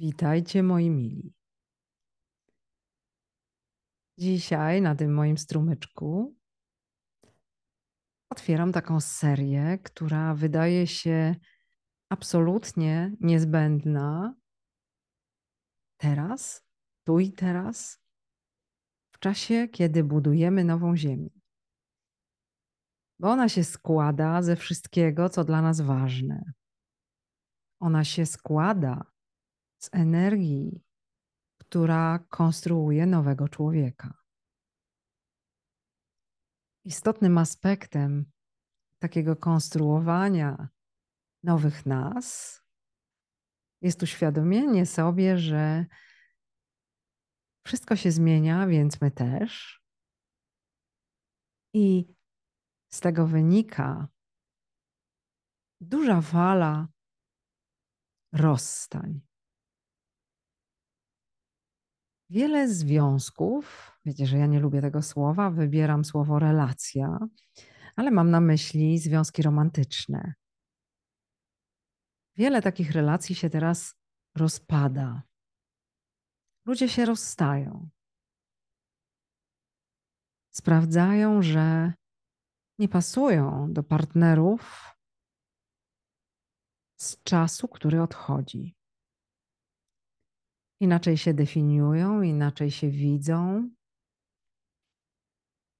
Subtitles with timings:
[0.00, 1.34] Witajcie moi mili.
[4.18, 6.36] Dzisiaj na tym moim strumyczku
[8.30, 11.34] otwieram taką serię, która wydaje się
[12.08, 14.34] absolutnie niezbędna
[15.96, 16.66] teraz,
[17.04, 17.98] tu i teraz,
[19.10, 21.30] w czasie, kiedy budujemy nową Ziemię.
[23.18, 26.52] Bo ona się składa ze wszystkiego, co dla nas ważne.
[27.80, 29.10] Ona się składa
[29.80, 30.84] z energii,
[31.58, 34.14] która konstruuje nowego człowieka.
[36.84, 38.30] Istotnym aspektem
[38.98, 40.68] takiego konstruowania
[41.42, 42.60] nowych nas
[43.82, 45.86] jest uświadomienie sobie, że
[47.66, 49.82] wszystko się zmienia, więc my też.
[51.74, 52.14] I
[52.92, 54.08] z tego wynika
[55.80, 56.88] duża fala
[58.32, 59.29] rozstań.
[62.30, 67.18] Wiele związków, wiecie, że ja nie lubię tego słowa, wybieram słowo relacja,
[67.96, 70.34] ale mam na myśli związki romantyczne.
[72.36, 73.94] Wiele takich relacji się teraz
[74.36, 75.22] rozpada.
[76.66, 77.88] Ludzie się rozstają.
[80.50, 81.92] Sprawdzają, że
[82.78, 84.94] nie pasują do partnerów
[86.96, 88.79] z czasu, który odchodzi.
[90.80, 93.70] Inaczej się definiują, inaczej się widzą.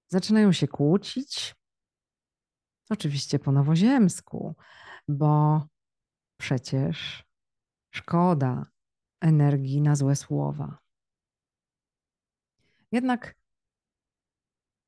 [0.08, 1.54] Zaczynają się kłócić.
[2.90, 4.54] Oczywiście po nowoziemsku,
[5.08, 5.62] bo
[6.36, 7.24] przecież
[7.90, 8.66] szkoda
[9.20, 10.78] energii na złe słowa.
[12.92, 13.34] Jednak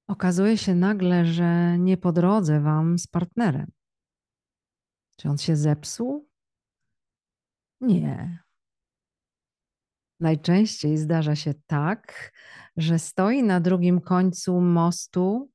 [0.07, 3.73] okazuje się nagle, że nie po drodze wam z partnerem.
[5.17, 6.29] Czy on się zepsuł?
[7.81, 8.42] Nie.
[10.23, 12.33] Najczęściej zdarza się tak,
[12.77, 15.51] że stoi na drugim końcu mostu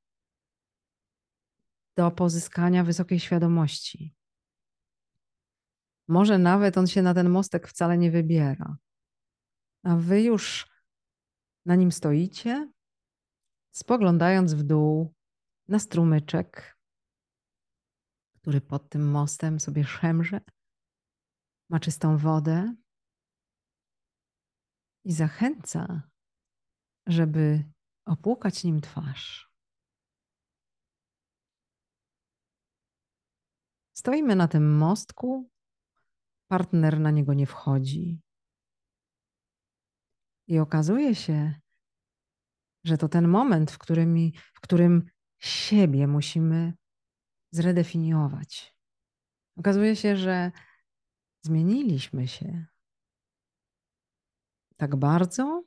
[1.96, 4.14] do pozyskania wysokiej świadomości.
[6.08, 8.76] Może nawet on się na ten mostek wcale nie wybiera,
[9.82, 10.66] a wy już
[11.66, 12.72] na nim stoicie,
[13.70, 15.14] spoglądając w dół
[15.68, 16.78] na strumyczek,
[18.40, 20.40] który pod tym mostem sobie szemrze,
[21.70, 22.74] ma czystą wodę
[25.04, 26.02] i zachęca,
[27.06, 27.64] żeby
[28.04, 29.50] opłukać nim twarz.
[33.96, 35.50] Stoimy na tym mostku,
[36.48, 38.20] partner na niego nie wchodzi.
[40.46, 41.60] I okazuje się,
[42.84, 46.72] że to ten moment, w którym, w którym siebie musimy
[47.50, 48.74] zredefiniować.
[49.56, 50.52] Okazuje się, że
[51.42, 52.66] zmieniliśmy się
[54.78, 55.64] tak bardzo,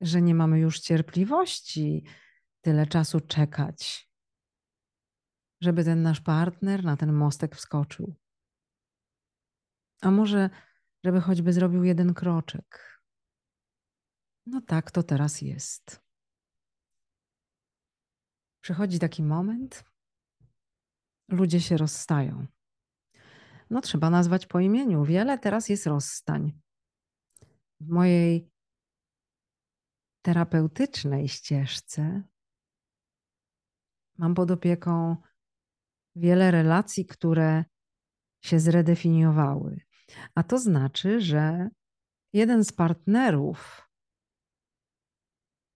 [0.00, 2.04] że nie mamy już cierpliwości
[2.60, 4.10] tyle czasu czekać,
[5.60, 8.14] żeby ten nasz partner na ten mostek wskoczył.
[10.02, 10.50] A może,
[11.04, 13.00] żeby choćby zrobił jeden kroczek.
[14.46, 16.00] No tak to teraz jest.
[18.60, 19.84] Przychodzi taki moment,
[21.28, 22.46] ludzie się rozstają.
[23.70, 25.04] No trzeba nazwać po imieniu.
[25.04, 26.60] Wiele teraz jest rozstań.
[27.80, 28.50] W mojej
[30.22, 32.22] terapeutycznej ścieżce
[34.18, 35.16] mam pod opieką
[36.16, 37.64] wiele relacji, które
[38.44, 39.80] się zredefiniowały.
[40.34, 41.68] A to znaczy, że
[42.32, 43.88] jeden z partnerów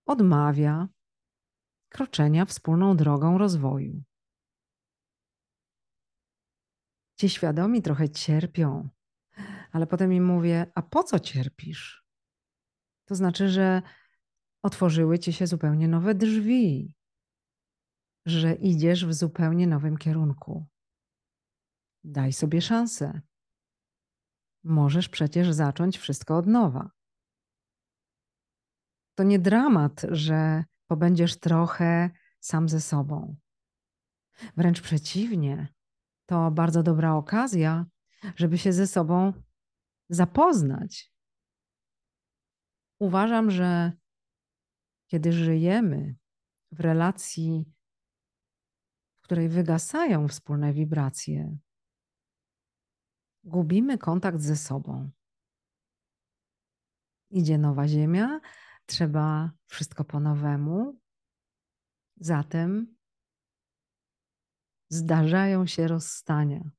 [0.07, 0.89] odmawia
[1.89, 4.03] kroczenia wspólną drogą rozwoju.
[7.19, 8.89] Ci świadomi trochę cierpią,
[9.75, 12.05] ale potem im mówię: A po co cierpisz?
[13.05, 13.83] To znaczy, że
[14.63, 16.97] otworzyły ci się zupełnie nowe drzwi,
[18.27, 20.67] że idziesz w zupełnie nowym kierunku.
[22.05, 23.21] Daj sobie szansę.
[24.65, 26.91] Możesz przecież zacząć wszystko od nowa.
[29.15, 32.11] To nie dramat, że pobędziesz trochę
[32.41, 33.37] sam ze sobą.
[34.57, 35.69] Wręcz przeciwnie,
[36.27, 37.87] to bardzo dobra okazja,
[38.37, 39.33] żeby się ze sobą
[40.09, 41.13] zapoznać.
[42.99, 43.93] Uważam, że
[45.07, 46.17] kiedy żyjemy
[46.73, 47.65] w relacji,
[49.17, 51.59] w której wygasają wspólne wibracje,
[53.45, 55.11] gubimy kontakt ze sobą.
[57.31, 58.41] Idzie nowa ziemia,
[58.87, 61.01] trzeba wszystko po nowemu.
[62.17, 62.97] Zatem
[64.89, 66.71] zdarzają się rozstania.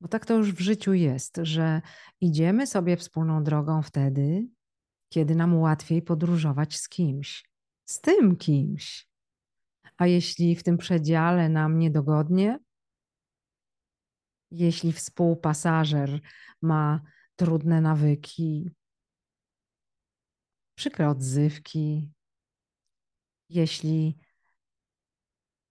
[0.00, 1.82] Bo tak to już w życiu jest, że
[2.20, 4.46] idziemy sobie wspólną drogą wtedy,
[5.08, 7.44] kiedy nam łatwiej podróżować z kimś,
[7.84, 9.08] z tym kimś.
[9.96, 12.58] A jeśli w tym przedziale nam niedogodnie,
[14.50, 16.20] jeśli współpasażer
[16.62, 17.00] ma
[17.36, 18.70] trudne nawyki,
[20.74, 22.12] przykre odzywki,
[23.48, 24.18] jeśli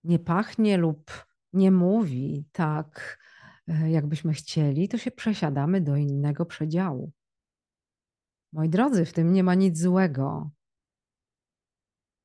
[0.03, 3.19] nie pachnie lub nie mówi tak,
[3.87, 7.11] jakbyśmy chcieli, to się przesiadamy do innego przedziału.
[8.53, 10.51] Moi drodzy, w tym nie ma nic złego.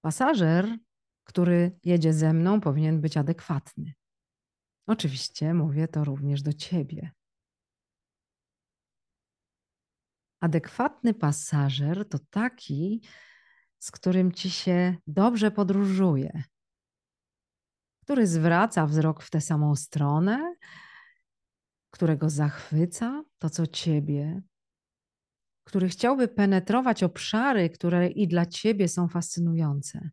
[0.00, 0.78] Pasażer,
[1.24, 3.92] który jedzie ze mną, powinien być adekwatny.
[4.86, 7.12] Oczywiście mówię to również do ciebie.
[10.40, 13.02] Adekwatny pasażer to taki,
[13.78, 16.42] z którym ci się dobrze podróżuje,
[18.02, 20.54] który zwraca wzrok w tę samą stronę,
[21.94, 24.42] którego zachwyca to, co ciebie,
[25.64, 30.10] który chciałby penetrować obszary, które i dla ciebie są fascynujące.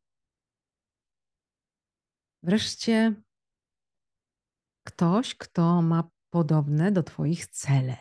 [2.44, 3.24] Wreszcie
[4.88, 7.98] ktoś, kto ma podobne do Twoich cele.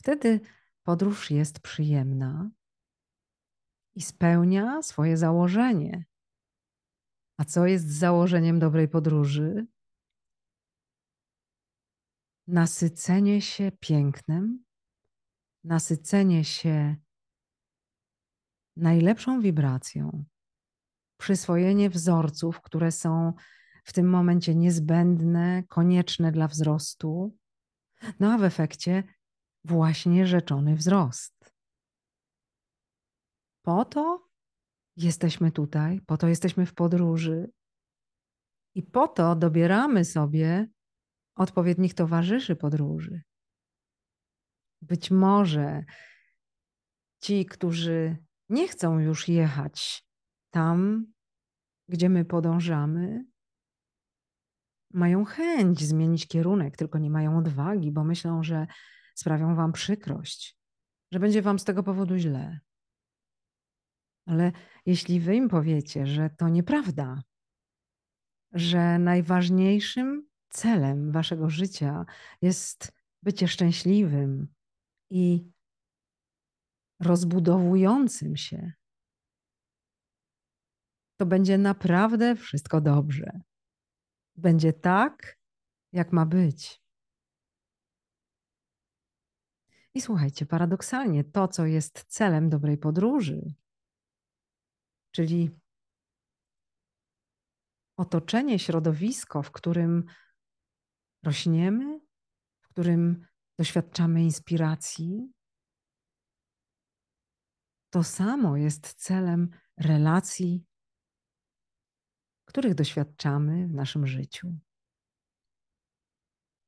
[0.00, 0.40] Wtedy
[0.82, 2.50] podróż jest przyjemna
[3.94, 6.04] i spełnia swoje założenie.
[7.38, 9.66] A co jest założeniem dobrej podróży?
[12.46, 14.64] Nasycenie się pięknem,
[15.64, 16.96] nasycenie się
[18.76, 20.24] najlepszą wibracją,
[21.16, 23.32] przyswojenie wzorców, które są
[23.84, 27.36] w tym momencie niezbędne, konieczne dla wzrostu,
[28.20, 29.04] no a w efekcie
[29.64, 31.54] właśnie rzeczony wzrost.
[33.62, 34.28] Po to
[34.96, 37.50] jesteśmy tutaj, po to jesteśmy w podróży
[38.74, 40.68] i po to dobieramy sobie
[41.36, 43.22] odpowiednich towarzyszy podróży.
[44.82, 45.84] Być może
[47.20, 48.16] ci, którzy
[48.48, 50.06] nie chcą już jechać
[50.50, 51.06] tam,
[51.88, 53.24] gdzie my podążamy,
[54.92, 58.66] mają chęć zmienić kierunek, tylko nie mają odwagi, bo myślą, że
[59.14, 60.56] sprawią wam przykrość,
[61.12, 62.60] że będzie wam z tego powodu źle.
[64.26, 64.52] Ale
[64.86, 67.22] jeśli wy im powiecie, że to nieprawda,
[68.52, 72.04] że najważniejszym celem waszego życia
[72.42, 72.92] jest
[73.22, 74.48] bycie szczęśliwym
[75.10, 75.50] i
[77.00, 78.72] rozbudowującym się,
[81.16, 83.40] to będzie naprawdę wszystko dobrze.
[84.36, 85.38] Będzie tak,
[85.92, 86.82] jak ma być.
[89.94, 93.54] I słuchajcie, paradoksalnie to, co jest celem dobrej podróży,
[95.10, 95.50] czyli
[97.96, 100.04] otoczenie, środowisko, w którym
[101.24, 102.00] rośniemy,
[102.60, 103.26] w którym
[103.58, 105.32] doświadczamy inspiracji,
[107.90, 110.64] to samo jest celem relacji,
[112.44, 114.58] których doświadczamy w naszym życiu.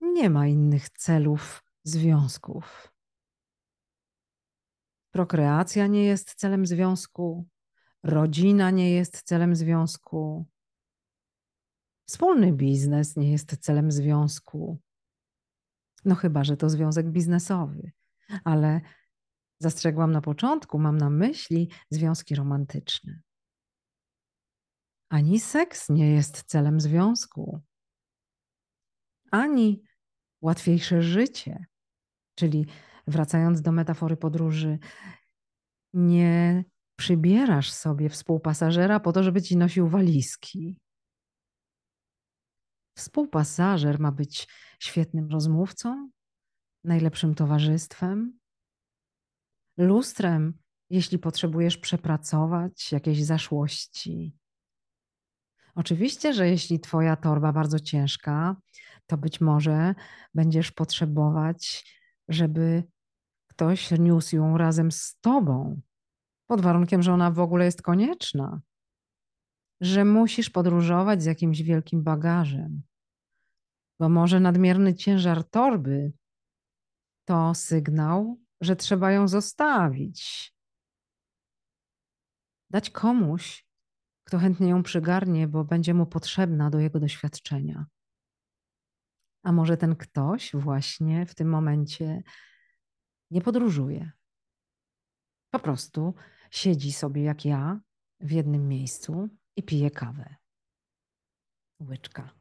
[0.00, 2.92] Nie ma innych celów związków.
[5.10, 7.48] Prokreacja nie jest celem związku,
[8.02, 10.46] rodzina nie jest celem związku,
[12.06, 14.78] wspólny biznes nie jest celem związku.
[16.04, 17.92] No chyba, że to związek biznesowy,
[18.44, 18.80] ale
[19.58, 23.20] zastrzegłam na początku, mam na myśli związki romantyczne.
[25.08, 27.60] Ani seks nie jest celem związku,
[29.30, 29.82] ani
[30.40, 31.66] łatwiejsze życie,
[32.34, 32.66] czyli
[33.06, 34.78] wracając do metafory podróży,
[35.94, 36.64] nie
[36.96, 40.78] przybierasz sobie współpasażera po to, żeby ci nosił walizki.
[42.96, 44.48] Współpasażer ma być
[44.80, 46.10] świetnym rozmówcą,
[46.84, 48.38] najlepszym towarzystwem,
[49.76, 50.58] lustrem,
[50.90, 54.36] jeśli potrzebujesz przepracować jakieś zaszłości.
[55.74, 58.56] Oczywiście, że jeśli Twoja torba bardzo ciężka,
[59.06, 59.94] to być może
[60.34, 61.84] będziesz potrzebować,
[62.28, 62.82] żeby
[63.46, 65.80] ktoś niósł ją razem z Tobą,
[66.46, 68.60] pod warunkiem, że ona w ogóle jest konieczna,
[69.80, 72.82] że musisz podróżować z jakimś wielkim bagażem,
[73.98, 76.12] bo może nadmierny ciężar torby
[77.24, 80.52] to sygnał, że trzeba ją zostawić.
[82.70, 83.66] Dać komuś,
[84.24, 87.86] kto chętnie ją przygarnie, bo będzie mu potrzebna do jego doświadczenia.
[89.42, 92.22] A może ten ktoś właśnie w tym momencie
[93.30, 94.12] nie podróżuje.
[95.50, 96.14] Po prostu
[96.50, 97.80] siedzi sobie jak ja
[98.20, 100.36] w jednym miejscu i pije kawę.
[101.80, 102.34] Łyczka.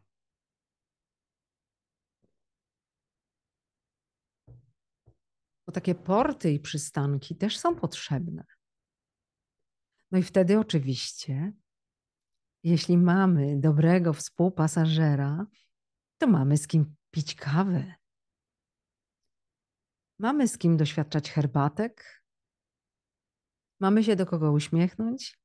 [5.67, 8.45] Bo takie porty i przystanki też są potrzebne.
[10.12, 11.53] No i wtedy oczywiście,
[12.63, 15.45] jeśli mamy dobrego współpasażera,
[16.17, 17.95] to mamy z kim pić kawę.
[20.19, 22.24] Mamy z kim doświadczać herbatek.
[23.79, 25.45] Mamy się do kogo uśmiechnąć.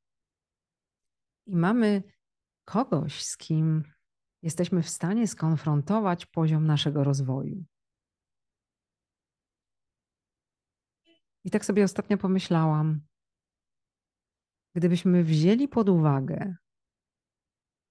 [1.51, 2.03] I mamy
[2.65, 3.85] kogoś, z kim
[4.43, 7.65] jesteśmy w stanie skonfrontować poziom naszego rozwoju.
[11.45, 13.01] I tak sobie ostatnio pomyślałam,
[14.75, 16.55] gdybyśmy wzięli pod uwagę,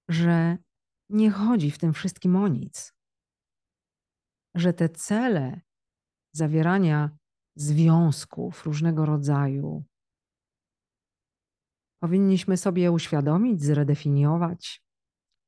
[0.08, 0.58] że
[1.08, 2.92] nie chodzi w tym wszystkim o nic,
[4.54, 5.60] że te cele
[6.32, 7.10] zawierania
[7.56, 9.84] związków różnego rodzaju
[12.00, 14.82] powinniśmy sobie uświadomić, zredefiniować,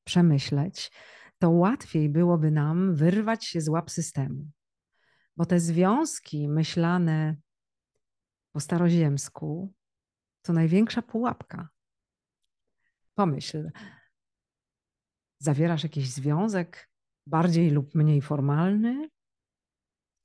[0.04, 0.92] przemyśleć,
[1.38, 4.50] to łatwiej byłoby nam wyrwać się z łap systemu.
[5.36, 7.36] Bo te związki myślane
[8.52, 9.72] po staroziemsku
[10.42, 11.68] to największa pułapka.
[13.14, 13.70] Pomyśl,
[15.38, 16.90] zawierasz jakiś związek
[17.26, 19.08] bardziej lub mniej formalny.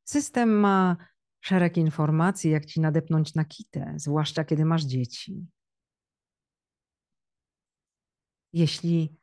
[0.04, 0.98] System ma
[1.42, 5.48] szereg informacji, jak ci nadepnąć na kitę, zwłaszcza kiedy masz dzieci.
[8.54, 9.18] Jeśli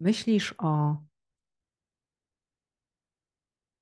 [0.00, 0.96] myślisz o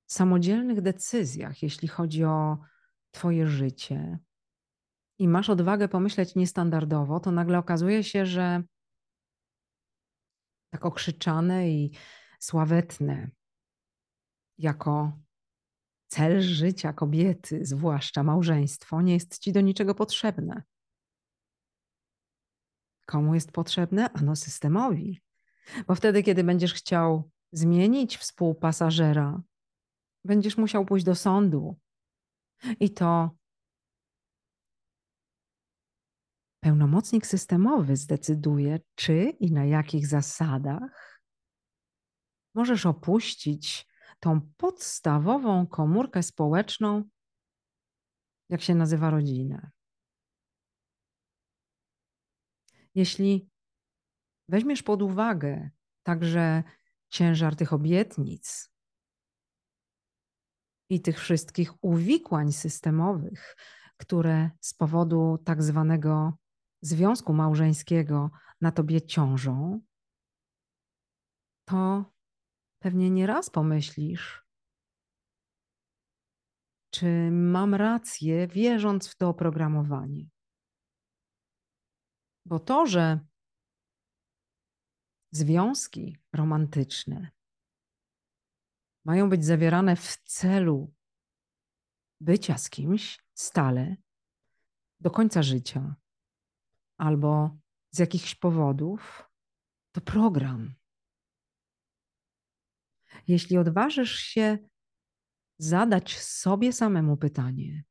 [0.07, 2.59] samodzielnych decyzjach, jeśli chodzi o
[3.11, 4.19] Twoje życie
[5.19, 8.63] i masz odwagę pomyśleć niestandardowo, to nagle okazuje się, że
[10.71, 11.97] tak okrzyczane i
[12.41, 13.31] sławetne
[14.59, 15.19] jako
[16.09, 20.63] cel życia kobiety, zwłaszcza małżeństwo, nie jest ci do niczego potrzebne.
[23.11, 24.13] Komu jest potrzebne?
[24.13, 25.23] Ano systemowi.
[25.87, 29.43] Bo wtedy, kiedy będziesz chciał zmienić współpasażera,
[30.25, 31.79] będziesz musiał pójść do sądu.
[32.81, 33.31] I to
[36.61, 41.23] pełnomocnik systemowy zdecyduje, czy i na jakich zasadach
[42.55, 43.87] możesz opuścić
[44.21, 47.05] tą podstawową komórkę społeczną,
[48.49, 49.71] jak się nazywa rodzinę.
[53.01, 53.51] Jeśli
[54.49, 55.71] weźmiesz pod uwagę
[56.03, 56.63] także
[57.09, 58.71] ciężar tych obietnic
[60.91, 63.57] i tych wszystkich uwikłań systemowych,
[63.97, 66.39] które z powodu tak zwanego
[66.83, 68.31] związku małżeńskiego
[68.61, 69.81] na tobie ciążą,
[71.65, 72.05] to
[72.79, 74.45] pewnie nie raz pomyślisz,
[76.91, 80.40] czy mam rację, wierząc w to oprogramowanie.
[82.51, 83.21] Bo to, że
[85.31, 87.31] związki romantyczne
[89.05, 90.95] mają być zawierane w celu
[92.21, 93.97] bycia z kimś stale
[95.01, 95.97] do końca życia
[96.97, 97.59] albo
[97.91, 99.31] z jakichś powodów,
[99.93, 100.75] to program.
[103.29, 104.59] Jeśli odważysz się
[105.59, 107.85] zadać sobie samemu pytanie,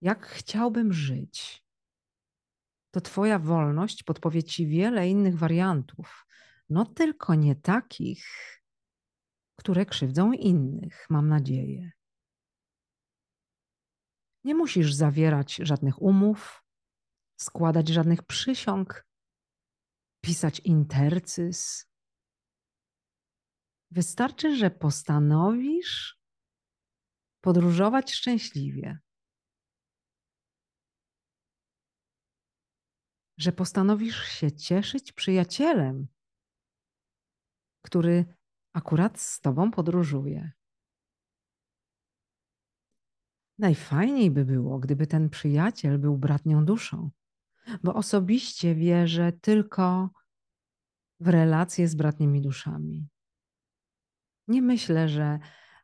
[0.00, 1.61] jak chciałbym żyć,
[2.92, 6.26] to Twoja wolność podpowie Ci wiele innych wariantów,
[6.68, 8.24] no tylko nie takich,
[9.56, 11.90] które krzywdzą innych, mam nadzieję.
[14.44, 16.64] Nie musisz zawierać żadnych umów,
[17.40, 19.06] składać żadnych przysiąg,
[20.24, 21.86] pisać intercys.
[23.90, 26.20] Wystarczy, że postanowisz
[27.40, 28.98] podróżować szczęśliwie.
[33.42, 36.06] Że postanowisz się cieszyć przyjacielem,
[37.84, 38.24] który
[38.72, 40.52] akurat z tobą podróżuje.
[43.58, 47.10] Najfajniej by było, gdyby ten przyjaciel był bratnią duszą,
[47.82, 50.10] bo osobiście wierzę tylko
[51.20, 53.08] w relacje z bratnimi duszami.
[54.48, 55.38] Nie myślę, że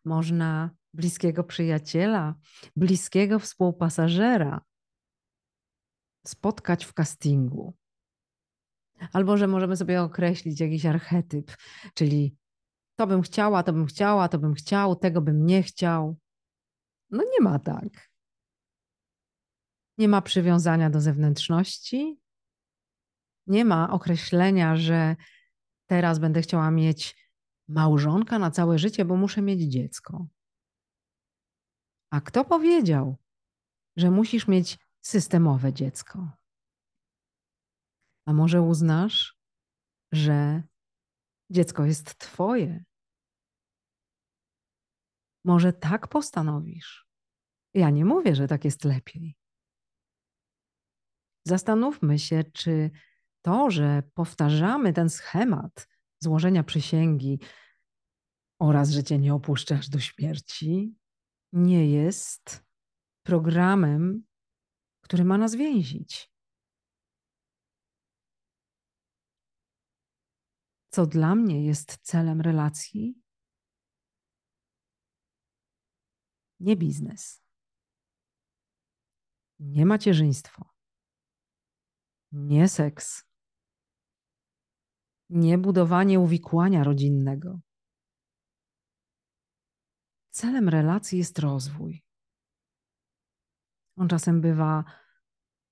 [0.04, 2.34] można bliskiego przyjaciela,
[2.76, 4.67] bliskiego współpasażera
[6.28, 7.74] spotkać w castingu.
[9.12, 11.56] Albo że możemy sobie określić jakiś archetyp,
[11.94, 12.36] czyli
[12.96, 16.18] to bym chciała, to bym chciała, to bym chciał, tego bym nie chciał.
[17.10, 18.10] No nie ma tak.
[19.98, 22.20] Nie ma przywiązania do zewnętrzności.
[23.46, 25.16] Nie ma określenia, że
[25.86, 27.30] teraz będę chciała mieć
[27.68, 30.26] małżonka na całe życie, bo muszę mieć dziecko.
[32.10, 33.16] A kto powiedział,
[33.96, 36.30] że musisz mieć systemowe dziecko?
[38.26, 39.38] A może uznasz,
[40.12, 40.62] że
[41.50, 42.84] dziecko jest Twoje?
[45.44, 47.08] Może tak postanowisz?
[47.74, 49.36] Ja nie mówię, że tak jest lepiej.
[51.46, 52.90] Zastanówmy się, czy
[53.42, 55.88] to, że powtarzamy ten schemat
[56.20, 57.40] złożenia przysięgi
[58.58, 60.96] oraz, że cię nie opuszczasz do śmierci,
[61.52, 62.64] nie jest
[63.22, 64.27] programem,
[65.08, 66.30] który ma nas więzić.
[70.90, 73.22] Co dla mnie jest celem relacji?
[76.60, 77.42] Nie biznes,
[79.58, 80.74] nie macierzyństwo,
[82.32, 83.24] nie seks,
[85.30, 87.60] nie budowanie uwikłania rodzinnego.
[90.30, 92.07] Celem relacji jest rozwój.
[93.98, 94.84] On czasem bywa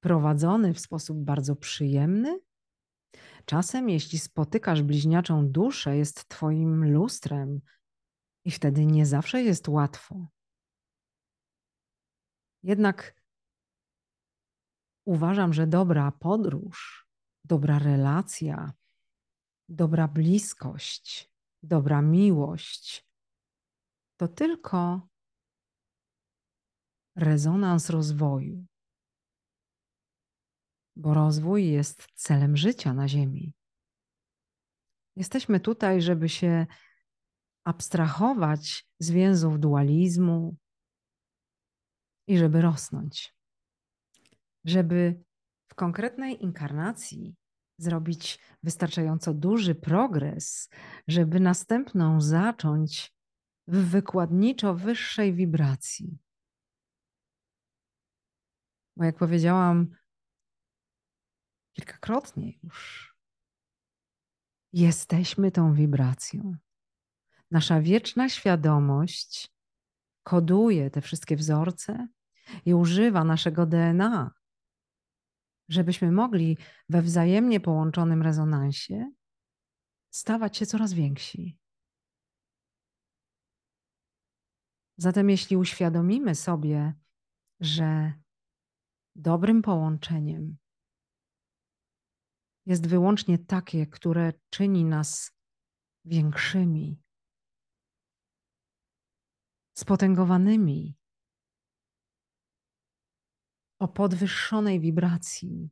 [0.01, 2.41] prowadzony w sposób bardzo przyjemny.
[3.45, 7.61] Czasem, jeśli spotykasz bliźniaczą duszę, jest Twoim lustrem
[8.45, 10.27] i wtedy nie zawsze jest łatwo.
[12.63, 13.23] Jednak
[15.05, 17.09] uważam, że dobra podróż,
[17.45, 18.73] dobra relacja,
[19.69, 23.07] dobra bliskość, dobra miłość
[24.17, 25.09] to tylko
[27.17, 28.67] rezonans rozwoju,
[30.97, 33.55] bo rozwój jest celem życia na Ziemi.
[35.17, 36.67] Jesteśmy tutaj, żeby się
[37.65, 40.57] abstrahować z więzów dualizmu
[42.29, 43.35] i żeby rosnąć.
[44.65, 45.25] Żeby
[45.69, 47.35] w konkretnej inkarnacji
[47.79, 50.69] zrobić wystarczająco duży progres,
[51.09, 53.13] żeby następną zacząć
[53.69, 56.19] w wykładniczo wyższej wibracji.
[58.97, 59.97] Bo jak powiedziałam
[61.73, 63.15] kilkakrotnie już,
[64.73, 66.57] jesteśmy tą wibracją.
[67.51, 69.53] Nasza wieczna świadomość
[70.23, 72.09] koduje te wszystkie wzorce
[72.65, 74.31] i używa naszego DNA,
[75.69, 79.11] żebyśmy mogli we wzajemnie połączonym rezonansie
[80.11, 81.59] stawać się coraz więksi.
[84.97, 86.95] Zatem, jeśli uświadomimy sobie,
[87.61, 88.13] że
[89.17, 90.57] dobrym połączeniem
[92.67, 95.33] jest wyłącznie takie, które czyni nas
[96.05, 97.03] większymi,
[99.77, 100.99] spotęgowanymi,
[103.79, 105.71] o podwyższonej wibracji,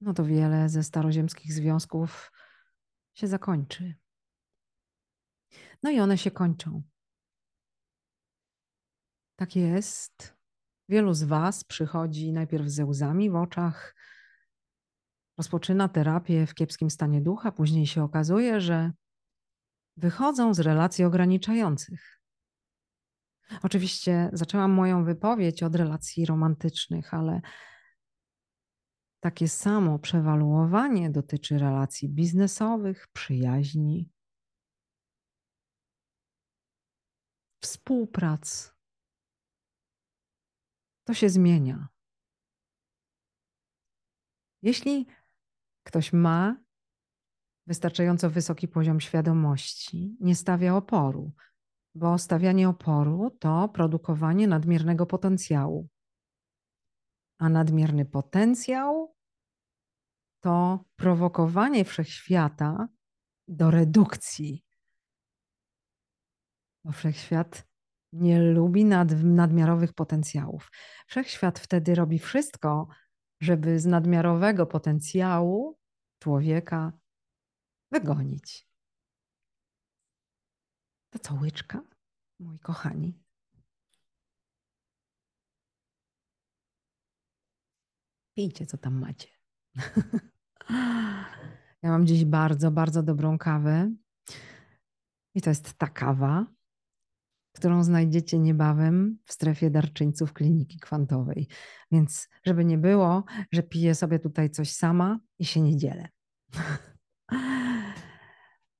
[0.00, 2.32] no to wiele ze staroziemskich związków
[3.14, 3.94] się zakończy.
[5.82, 6.82] No i one się kończą.
[9.36, 10.35] Tak jest.
[10.88, 13.94] Wielu z Was przychodzi najpierw ze łzami w oczach,
[15.38, 18.92] rozpoczyna terapię w kiepskim stanie ducha, później się okazuje, że
[19.96, 22.20] wychodzą z relacji ograniczających.
[23.62, 27.40] Oczywiście zaczęłam moją wypowiedź od relacji romantycznych, ale
[29.20, 34.10] takie samo przewaluowanie dotyczy relacji biznesowych, przyjaźni,
[37.62, 38.75] współprac.
[41.06, 41.88] To się zmienia.
[44.62, 45.06] Jeśli
[45.82, 46.56] ktoś ma
[47.66, 51.32] wystarczająco wysoki poziom świadomości, nie stawia oporu,
[51.94, 55.88] bo stawianie oporu to produkowanie nadmiernego potencjału.
[57.38, 59.14] A nadmierny potencjał
[60.40, 62.88] to prowokowanie wszechświata
[63.48, 64.64] do redukcji.
[66.84, 67.66] Bo wszechświat
[68.20, 70.70] nie lubi nad, nadmiarowych potencjałów.
[71.06, 72.88] Wszechświat wtedy robi wszystko,
[73.40, 75.78] żeby z nadmiarowego potencjału
[76.18, 76.92] człowieka
[77.92, 78.68] wygonić.
[81.10, 81.82] To co, łyczka,
[82.40, 83.22] moi kochani?
[88.34, 89.28] Pijcie, co tam macie.
[91.82, 93.92] Ja mam dziś bardzo, bardzo dobrą kawę.
[95.34, 96.46] I to jest ta kawa,
[97.56, 101.48] którą znajdziecie niebawem w strefie darczyńców kliniki kwantowej.
[101.90, 106.08] Więc, żeby nie było, że piję sobie tutaj coś sama i się nie dzielę.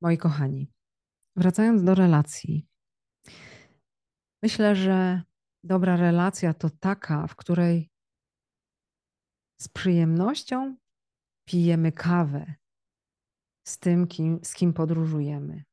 [0.02, 0.72] Moi kochani,
[1.36, 2.66] wracając do relacji.
[4.42, 5.22] Myślę, że
[5.64, 7.90] dobra relacja to taka, w której
[9.60, 10.76] z przyjemnością
[11.44, 12.54] pijemy kawę
[13.66, 15.64] z tym, kim, z kim podróżujemy,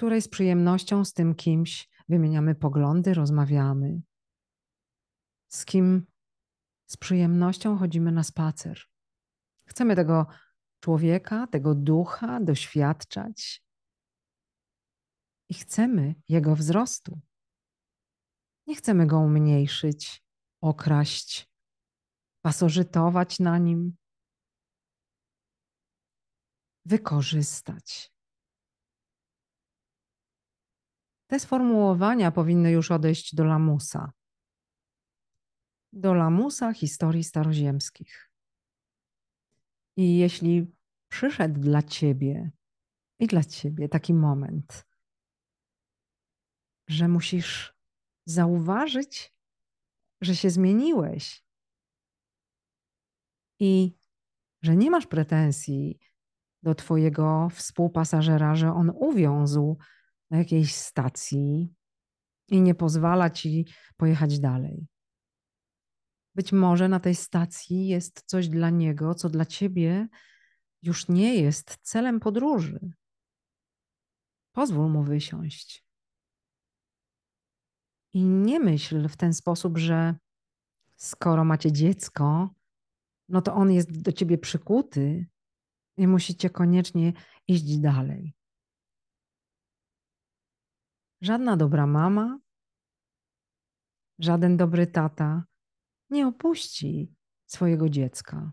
[0.00, 4.02] której z przyjemnością z tym kimś wymieniamy poglądy, rozmawiamy,
[5.48, 6.06] z kim
[6.86, 8.80] z przyjemnością chodzimy na spacer.
[9.64, 10.26] Chcemy tego
[10.80, 13.64] człowieka, tego ducha doświadczać
[15.48, 17.20] i chcemy jego wzrostu.
[18.66, 20.24] Nie chcemy go umniejszyć,
[20.60, 21.50] okraść,
[22.42, 23.96] pasożytować na nim,
[26.84, 28.19] wykorzystać.
[31.30, 34.12] Te sformułowania powinny już odejść do lamusa.
[35.92, 38.30] Do lamusa historii staroziemskich.
[39.96, 40.74] I jeśli
[41.08, 42.50] przyszedł dla ciebie
[43.18, 44.86] i dla ciebie taki moment,
[46.88, 47.74] że musisz
[48.24, 49.34] zauważyć,
[50.20, 51.44] że się zmieniłeś
[53.60, 53.96] i
[54.62, 56.00] że nie masz pretensji
[56.62, 59.78] do Twojego współpasażera, że on uwiązł
[60.30, 61.74] na jakiejś stacji
[62.48, 63.66] i nie pozwala Ci
[63.96, 64.86] pojechać dalej.
[66.34, 70.08] Być może na tej stacji jest coś dla niego, co dla Ciebie
[70.82, 72.92] już nie jest celem podróży.
[74.52, 75.84] Pozwól mu wysiąść.
[78.12, 80.14] I nie myśl w ten sposób, że
[80.96, 82.54] skoro macie dziecko,
[83.28, 85.26] no to on jest do ciebie przykuty
[85.96, 87.12] i musicie koniecznie
[87.48, 88.34] iść dalej.
[91.20, 92.38] Żadna dobra mama,
[94.18, 95.44] żaden dobry tata
[96.10, 97.14] nie opuści
[97.46, 98.52] swojego dziecka.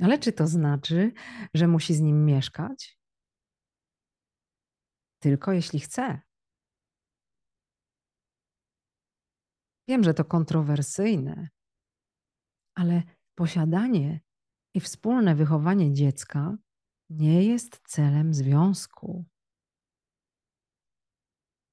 [0.00, 1.12] Ale czy to znaczy,
[1.54, 2.98] że musi z nim mieszkać?
[5.22, 6.20] Tylko jeśli chce.
[9.88, 11.48] Wiem, że to kontrowersyjne,
[12.74, 13.02] ale
[13.34, 14.20] posiadanie
[14.74, 16.56] i wspólne wychowanie dziecka
[17.10, 19.24] nie jest celem związku.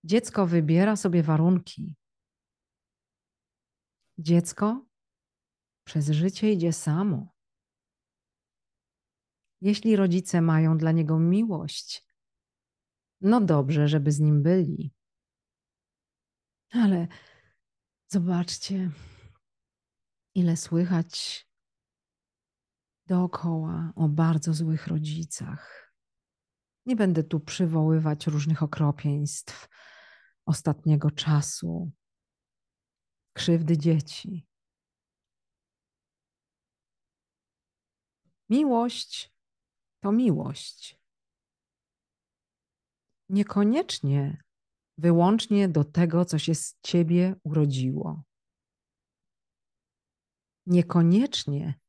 [0.04, 1.96] Dziecko wybiera sobie warunki.
[4.18, 4.86] Dziecko
[5.84, 7.34] przez życie idzie samo.
[9.62, 12.08] Jeśli rodzice mają dla niego miłość,
[13.22, 14.94] no dobrze, żeby z nim byli.
[16.72, 17.08] Ale
[18.08, 18.92] zobaczcie,
[20.36, 21.46] ile słychać
[23.08, 25.94] dookoła o bardzo złych rodzicach.
[26.86, 29.70] Nie będę tu przywoływać różnych okropieństw
[30.46, 31.92] ostatniego czasu,
[33.34, 34.48] krzywdy dzieci.
[38.50, 39.34] Miłość
[40.04, 41.00] to miłość.
[43.30, 44.44] Niekoniecznie
[44.98, 48.24] wyłącznie do tego, co się z ciebie urodziło.
[50.66, 51.80] Niekoniecznie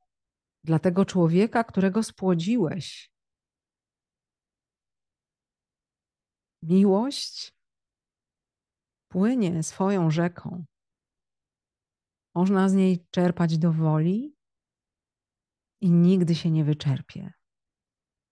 [0.65, 3.11] dla tego człowieka, którego spłodziłeś.
[6.63, 7.54] Miłość
[9.15, 10.65] płynie swoją rzeką.
[12.35, 14.37] Można z niej czerpać do woli
[15.81, 17.33] i nigdy się nie wyczerpie.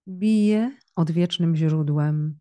[0.09, 2.39] Bije odwiecznym źródłem,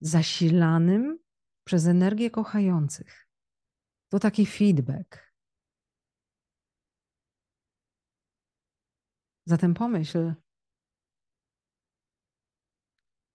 [0.00, 1.18] zasilanym
[1.66, 3.28] przez energię kochających.
[4.08, 5.32] To taki feedback.
[9.46, 10.34] Zatem pomyśl,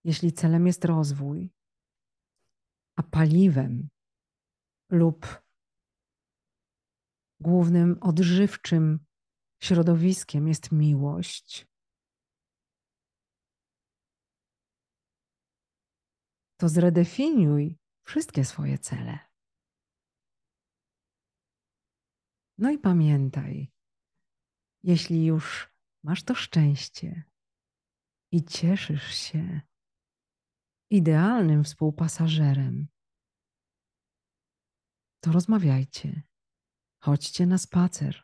[0.04, 1.54] jeśli celem jest rozwój,
[2.96, 3.90] a paliwem
[4.90, 5.42] lub
[7.40, 9.00] głównym odżywczym
[9.64, 11.68] środowiskiem jest miłość,
[16.58, 19.20] to zredefiniuj wszystkie swoje cele.
[22.58, 23.72] No i pamiętaj,
[24.84, 25.70] jeśli już
[26.04, 27.24] masz to szczęście
[28.32, 29.62] i cieszysz się
[30.90, 32.88] idealnym współpasażerem,
[35.20, 36.24] to rozmawiajcie,
[37.00, 38.24] chodźcie na spacer.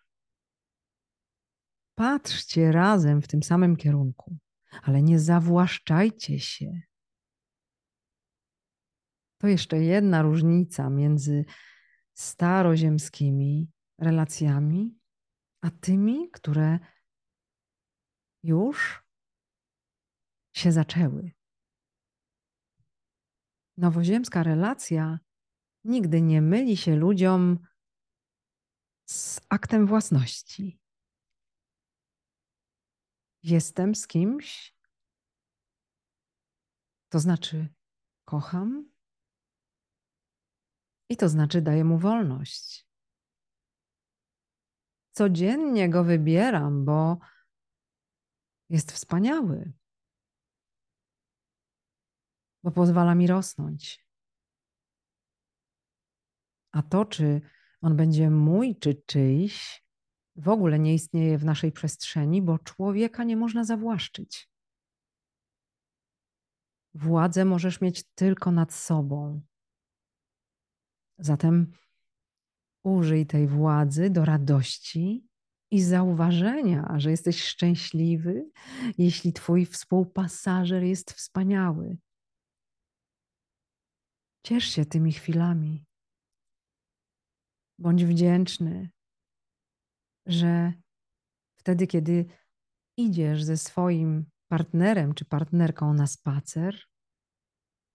[1.96, 4.38] Patrzcie razem w tym samym kierunku,
[4.82, 6.82] ale nie zawłaszczajcie się.
[9.38, 11.46] To jeszcze jedna różnica między
[12.14, 15.00] staroziemskimi relacjami,
[15.62, 16.80] a tymi, które
[18.44, 19.04] już
[20.56, 21.32] się zaczęły.
[23.78, 25.20] Nowoziemska relacja
[25.84, 27.60] nigdy nie myli się ludziom
[29.06, 30.80] z aktem własności.
[33.44, 34.76] Jestem z kimś,
[37.10, 37.74] to znaczy
[38.26, 38.94] kocham,
[41.10, 42.88] i to znaczy daję mu wolność.
[45.12, 47.18] Codziennie go wybieram, bo
[48.70, 49.74] jest wspaniały,
[52.64, 54.03] bo pozwala mi rosnąć.
[56.74, 57.42] A to, czy
[57.82, 59.84] on będzie mój, czy czyjś,
[60.36, 64.50] w ogóle nie istnieje w naszej przestrzeni, bo człowieka nie można zawłaszczyć.
[66.94, 69.42] Władzę możesz mieć tylko nad sobą.
[71.18, 71.72] Zatem
[72.84, 75.28] Użyj tej władzy do radości
[75.72, 78.52] i zauważenia, że jesteś szczęśliwy,
[78.98, 81.98] jeśli Twój współpasażer jest wspaniały.
[84.44, 85.86] Ciesz się tymi chwilami.
[87.80, 88.90] Bądź wdzięczny,
[90.26, 90.74] że
[91.56, 92.26] wtedy, kiedy
[92.98, 96.80] idziesz ze swoim partnerem czy partnerką na spacer,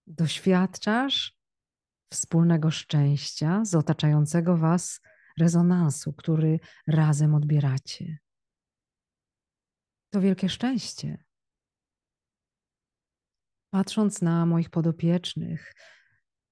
[0.06, 1.38] doświadczasz
[2.12, 5.00] wspólnego szczęścia z otaczającego Was
[5.38, 8.18] rezonansu, który razem odbieracie.
[10.10, 11.24] To wielkie szczęście.
[13.70, 15.74] Patrząc na moich podopiecznych,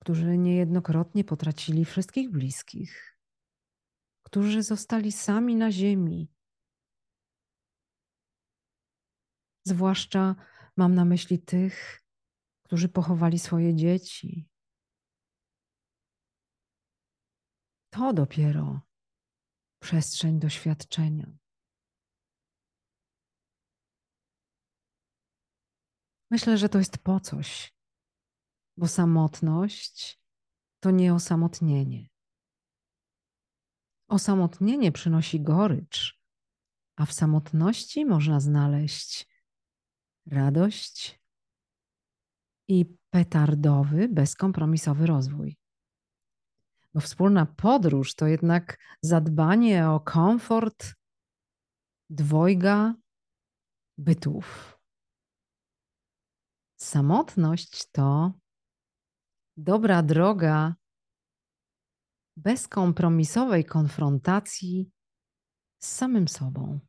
[0.01, 3.16] którzy niejednokrotnie potracili wszystkich bliskich,
[4.27, 6.31] którzy zostali sami na ziemi,
[9.67, 10.35] zwłaszcza
[10.77, 12.03] mam na myśli tych,
[12.65, 14.49] którzy pochowali swoje dzieci,
[17.97, 18.81] To dopiero
[19.83, 21.39] przestrzeń doświadczenia.
[26.31, 27.75] Myślę, że to jest po coś,
[28.77, 30.21] bo samotność
[30.81, 31.15] to nie
[34.09, 34.93] osamotnienie.
[34.93, 36.21] Przynosi gorycz,
[36.97, 39.29] a w samotności można znaleźć
[40.27, 41.21] radość
[42.69, 45.57] i petardowy, bezkompromisowy rozwój.
[46.95, 50.95] Bo wspólna podróż to jednak zadbanie o komfort
[52.11, 52.95] dwojga
[53.99, 54.79] bytów.
[56.77, 58.33] Samotność to
[59.57, 60.75] dobra droga
[62.37, 64.91] bezkompromisowej konfrontacji
[65.79, 66.81] z samym sobą.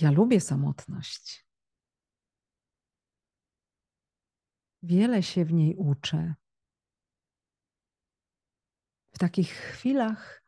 [0.00, 1.46] Ja lubię samotność.
[4.82, 6.34] Wiele się w niej uczę.
[9.14, 10.42] W takich chwilach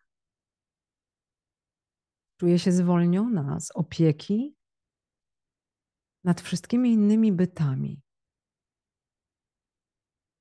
[2.41, 4.57] czuję się zwolniona z opieki
[6.25, 8.03] nad wszystkimi innymi bytami.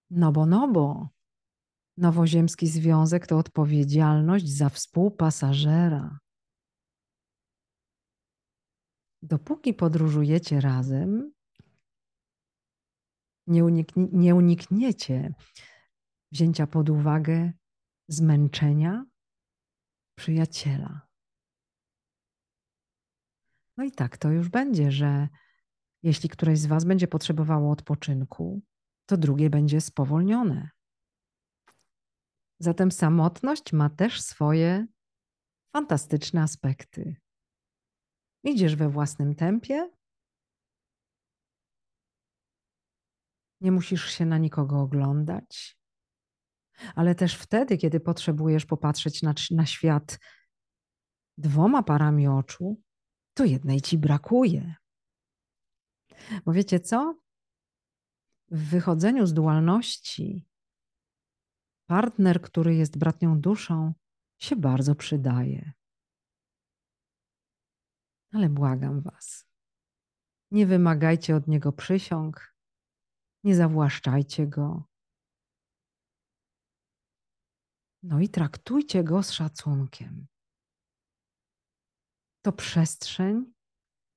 [0.10, 1.10] No bo, no bo,
[1.98, 6.20] nowoziemski związek to odpowiedzialność za współpasażera.
[9.22, 11.34] Dopóki podróżujecie razem,
[13.48, 15.34] nie, nie unikniecie
[16.32, 17.52] wzięcia pod uwagę
[18.08, 19.06] zmęczenia
[20.17, 21.08] przyjaciela.
[23.78, 25.28] No i tak to już będzie, że
[26.04, 28.62] jeśli któreś z Was będzie potrzebowało odpoczynku,
[29.08, 30.70] to drugie będzie spowolnione.
[32.60, 34.88] Zatem samotność ma też swoje
[35.74, 37.15] fantastyczne aspekty.
[38.43, 39.89] Idziesz we własnym tempie,
[43.62, 45.78] Nie musisz się na nikogo oglądać,
[46.96, 50.20] ale też wtedy, kiedy potrzebujesz popatrzeć na, na świat
[51.38, 52.82] dwoma parami oczu,
[53.34, 54.76] to jednej ci brakuje.
[56.46, 57.20] Bo wiecie co?
[58.52, 60.48] W wychodzeniu z dualności
[61.88, 63.94] partner, który jest bratnią duszą,
[64.42, 65.72] się bardzo przydaje.
[68.34, 69.48] Ale błagam Was,
[70.52, 72.56] nie wymagajcie od niego przysiąg,
[73.44, 74.84] nie zawłaszczajcie go.
[78.04, 80.28] No i traktujcie go z szacunkiem.
[82.42, 83.54] To przestrzeń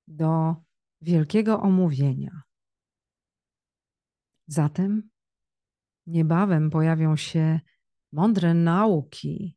[0.09, 0.57] do
[1.01, 2.43] wielkiego omówienia.
[4.51, 5.11] Zatem
[6.07, 7.61] niebawem pojawią się
[8.13, 9.57] mądre nauki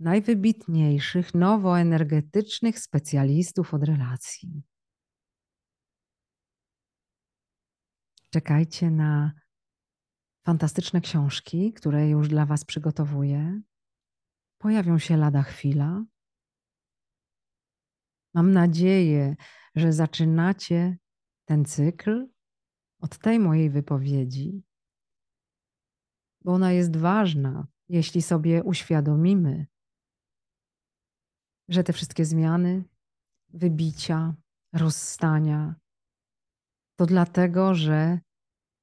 [0.00, 4.62] najwybitniejszych nowoenergetycznych specjalistów od relacji.
[8.30, 9.32] Czekajcie na
[10.46, 13.60] fantastyczne książki, które już dla Was przygotowuję.
[14.58, 16.04] Pojawią się lada chwila.
[18.34, 19.36] Mam nadzieję,
[19.74, 20.98] że zaczynacie
[21.44, 22.28] ten cykl
[23.00, 24.62] od tej mojej wypowiedzi,
[26.44, 29.66] bo ona jest ważna, jeśli sobie uświadomimy,
[31.68, 32.84] że te wszystkie zmiany,
[33.48, 34.34] wybicia,
[34.72, 35.74] rozstania,
[36.96, 38.20] to dlatego, że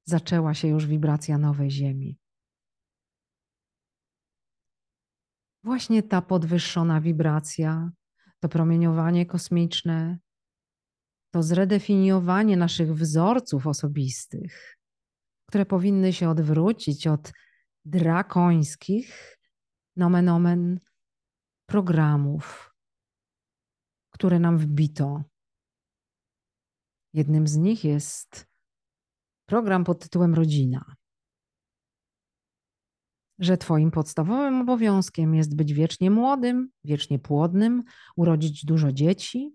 [0.04, 2.18] zaczęła się już wibracja nowej Ziemi.
[5.64, 7.90] Właśnie ta podwyższona wibracja,
[8.40, 10.18] to promieniowanie kosmiczne,
[11.30, 14.76] to zredefiniowanie naszych wzorców osobistych,
[15.48, 17.32] które powinny się odwrócić od
[17.84, 19.38] drakońskich,
[19.96, 20.80] nomen omen,
[21.66, 22.74] programów,
[24.10, 25.22] które nam wbito
[27.12, 28.46] Jednym z nich jest
[29.46, 30.94] program pod tytułem Rodzina.
[33.38, 37.82] że Twoim podstawowym obowiązkiem jest być wiecznie młodym, wiecznie płodnym,
[38.16, 39.54] urodzić dużo dzieci,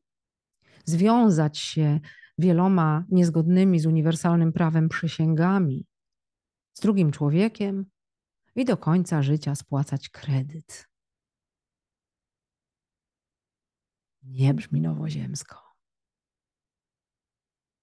[0.86, 2.00] związać się
[2.38, 5.88] wieloma niezgodnymi z uniwersalnym prawem przysięgami
[6.74, 7.86] z drugim człowiekiem
[8.56, 10.88] i do końca życia spłacać kredyt.
[14.24, 15.64] Nie brzmi nowoziemsko.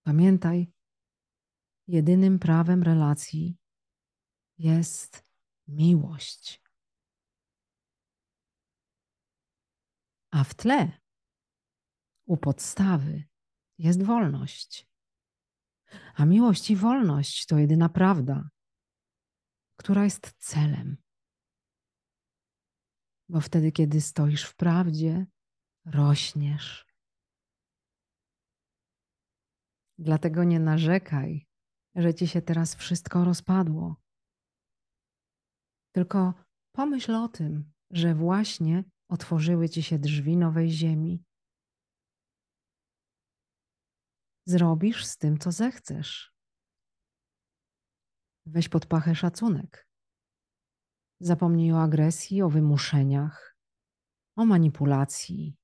[0.02, 0.72] Pamiętaj,
[1.88, 3.58] jedynym prawem relacji
[4.58, 5.24] jest
[5.68, 6.62] miłość.
[10.30, 10.99] A w tle,
[12.30, 13.24] u podstawy,
[13.78, 14.88] jest wolność.
[16.14, 18.50] A miłość i wolność to jedyna prawda,
[19.76, 20.96] która jest celem.
[23.28, 25.26] Bo wtedy, kiedy stoisz w prawdzie,
[25.84, 26.86] rośniesz.
[29.98, 31.46] Dlatego nie narzekaj,
[31.94, 33.96] że ci się teraz wszystko rozpadło.
[35.92, 36.34] Tylko
[36.72, 41.29] pomyśl o tym, że właśnie otworzyły ci się drzwi nowej ziemi.
[44.50, 46.32] Zrobisz z tym, co zechcesz.
[48.46, 49.88] Weź pod pachę szacunek.
[51.20, 53.56] Zapomnij o agresji, o wymuszeniach,
[54.36, 55.56] o manipulacji.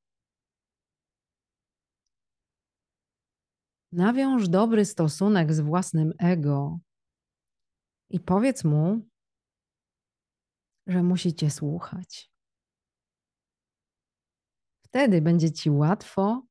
[3.93, 6.79] Nawiąż dobry stosunek z własnym ego
[8.11, 9.09] i powiedz mu,
[10.87, 12.31] że musicie słuchać.
[14.85, 16.46] Wtedy będzie ci łatwo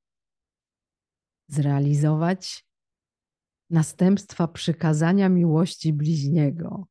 [1.47, 2.65] zrealizować
[3.69, 6.87] następstwa przykazania miłości bliźniego.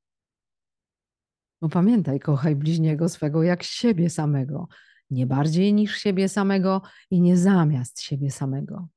[1.62, 4.68] Bo pamiętaj, kochaj bliźniego swego jak siebie samego,
[5.10, 8.88] nie bardziej niż siebie samego i nie zamiast siebie samego.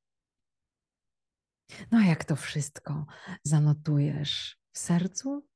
[1.91, 3.05] No, jak to wszystko
[3.43, 5.47] zanotujesz w sercu,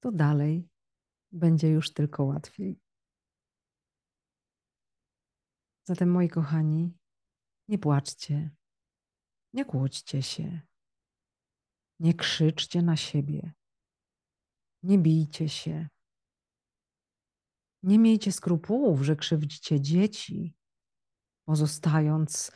[0.00, 0.68] to dalej
[1.32, 2.80] będzie już tylko łatwiej.
[5.84, 6.97] Zatem, moi kochani,
[7.68, 8.50] nie płaczcie,
[9.52, 10.60] nie kłóćcie się,
[12.00, 13.52] nie krzyczcie na siebie,
[14.82, 15.88] nie bijcie się.
[17.82, 20.54] Nie miejcie skrupułów, że krzywdzicie dzieci,
[21.44, 22.52] pozostając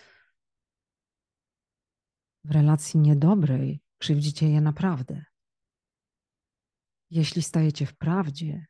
[2.45, 5.25] w relacji niedobrej, krzywdzicie je naprawdę.
[7.11, 8.67] Jeśli stajecie w prawdzie,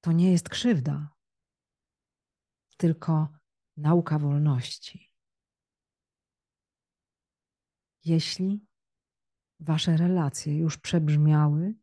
[0.00, 1.08] to nie jest krzywda,
[2.76, 3.28] tylko
[3.76, 5.05] nauka wolności.
[8.06, 8.66] Jeśli
[9.60, 11.74] wasze relacje już przebrzmiały,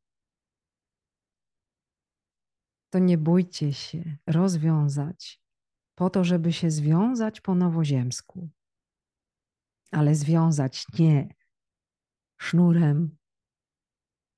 [2.90, 5.42] to nie bójcie się rozwiązać
[5.96, 8.50] po to, żeby się związać po nowoziemsku,
[9.92, 11.36] ale związać nie
[12.42, 13.18] sznurem,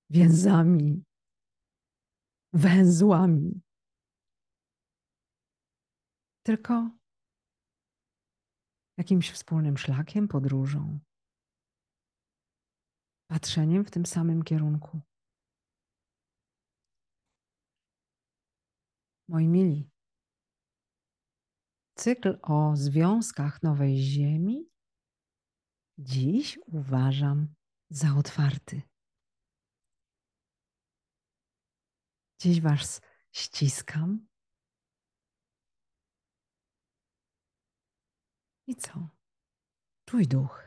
[0.10, 1.04] więzami,
[2.54, 3.62] węzłami,
[6.46, 6.90] tylko
[8.98, 11.00] jakimś wspólnym szlakiem, podróżą,
[13.36, 15.02] patrzeniem w tym samym kierunku.
[19.28, 19.92] Moi mili,
[21.96, 24.70] cykl o związkach nowej Ziemi
[25.98, 27.56] dziś uważam
[27.90, 28.82] za otwarty.
[32.42, 34.28] Dziś Was ściskam.
[38.68, 39.10] I co?
[40.06, 40.65] Czuj duch.